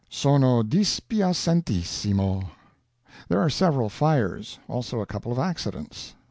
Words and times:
Sono 0.09 0.63
dispiacentissimo. 0.63 2.49
There 3.27 3.39
are 3.39 3.51
several 3.51 3.87
fires: 3.87 4.57
also 4.67 4.99
a 4.99 5.05
couple 5.05 5.31
of 5.31 5.37
accidents. 5.37 6.15